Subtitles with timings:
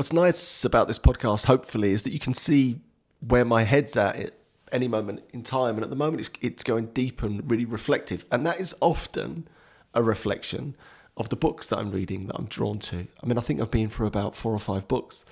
[0.00, 2.80] what's nice about this podcast, hopefully, is that you can see
[3.28, 4.32] where my head's at at
[4.72, 5.74] any moment in time.
[5.74, 8.24] And at the moment, it's, it's going deep and really reflective.
[8.32, 9.46] And that is often
[9.92, 10.74] a reflection
[11.18, 13.06] of the books that I'm reading that I'm drawn to.
[13.22, 15.26] I mean, I think I've been through about four or five books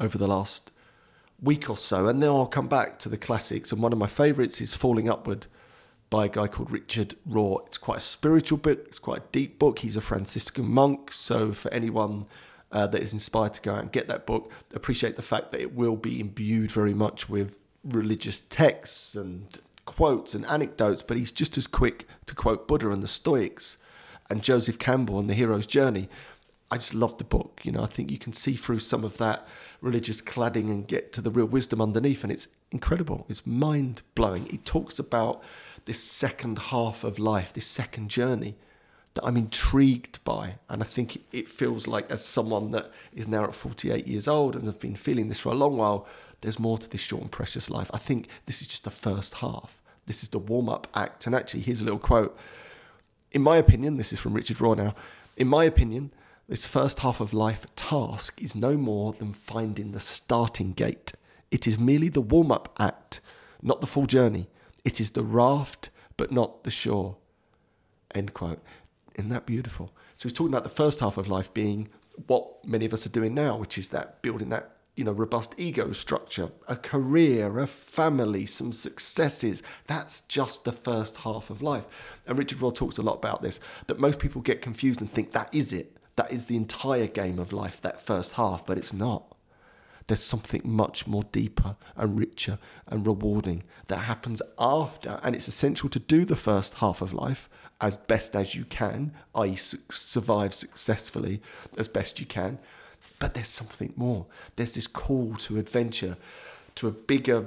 [0.00, 0.72] over the last
[1.40, 2.08] week or so.
[2.08, 3.70] And then I'll come back to the classics.
[3.70, 5.46] And one of my favorites is Falling Upward
[6.10, 7.64] by a guy called Richard Rohr.
[7.68, 9.78] It's quite a spiritual book, it's quite a deep book.
[9.78, 11.12] He's a Franciscan monk.
[11.12, 12.26] So for anyone
[12.72, 15.60] uh, that is inspired to go out and get that book, appreciate the fact that
[15.60, 21.32] it will be imbued very much with religious texts and quotes and anecdotes, but he's
[21.32, 23.78] just as quick to quote Buddha and the Stoics
[24.28, 26.08] and Joseph Campbell and the hero's journey.
[26.70, 27.60] I just love the book.
[27.64, 29.48] You know, I think you can see through some of that
[29.80, 33.26] religious cladding and get to the real wisdom underneath, and it's incredible.
[33.28, 34.46] It's mind blowing.
[34.46, 35.42] He talks about
[35.86, 38.54] this second half of life, this second journey
[39.14, 40.54] that I'm intrigued by.
[40.68, 44.54] And I think it feels like, as someone that is now at 48 years old
[44.54, 46.06] and have been feeling this for a long while,
[46.40, 47.90] there's more to this short and precious life.
[47.92, 49.82] I think this is just the first half.
[50.06, 51.26] This is the warm up act.
[51.26, 52.36] And actually, here's a little quote.
[53.32, 54.94] In my opinion, this is from Richard Rohr now.
[55.36, 56.12] In my opinion,
[56.48, 61.12] this first half of life task is no more than finding the starting gate.
[61.50, 63.20] It is merely the warm up act,
[63.62, 64.48] not the full journey.
[64.84, 67.16] It is the raft, but not the shore.
[68.14, 68.60] End quote.
[69.20, 69.92] Isn't that beautiful?
[70.14, 71.88] So he's talking about the first half of life being
[72.26, 75.54] what many of us are doing now, which is that building that you know robust
[75.58, 79.62] ego structure, a career, a family, some successes.
[79.86, 81.84] That's just the first half of life.
[82.26, 83.60] And Richard Rohr talks a lot about this.
[83.88, 85.98] That most people get confused and think that is it.
[86.16, 89.36] That is the entire game of life, that first half, but it's not
[90.10, 92.58] there's something much more deeper and richer
[92.88, 95.20] and rewarding that happens after.
[95.22, 97.48] And it's essential to do the first half of life
[97.80, 101.40] as best as you can, i.e., survive successfully
[101.78, 102.58] as best you can.
[103.20, 104.26] But there's something more.
[104.56, 106.16] There's this call to adventure,
[106.74, 107.46] to a bigger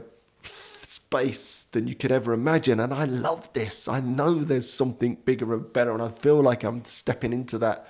[0.84, 2.80] space than you could ever imagine.
[2.80, 3.90] And I love this.
[3.90, 5.92] I know there's something bigger and better.
[5.92, 7.90] And I feel like I'm stepping into that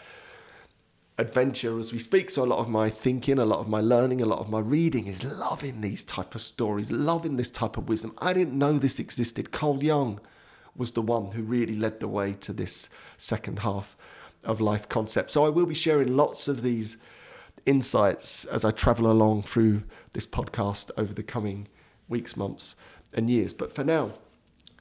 [1.18, 2.30] adventure as we speak.
[2.30, 4.60] So a lot of my thinking, a lot of my learning, a lot of my
[4.60, 8.14] reading is loving these type of stories, loving this type of wisdom.
[8.20, 9.52] I didn't know this existed.
[9.52, 10.20] Carl Jung
[10.76, 13.96] was the one who really led the way to this second half
[14.44, 15.32] of life concept.
[15.32, 16.98] So I will be sharing lots of these
[17.66, 21.68] insights as I travel along through this podcast over the coming
[22.10, 22.76] weeks, months,
[23.14, 23.54] and years.
[23.54, 24.14] But for now,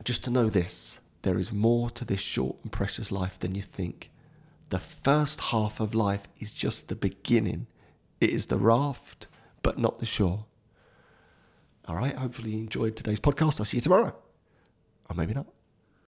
[0.02, 3.62] just to know this there is more to this short and precious life than you
[3.62, 4.10] think.
[4.72, 7.66] The first half of life is just the beginning.
[8.22, 9.26] It is the raft,
[9.62, 10.46] but not the shore.
[11.86, 13.60] All right, hopefully you enjoyed today's podcast.
[13.60, 14.16] I'll see you tomorrow.
[15.10, 15.44] Or maybe not.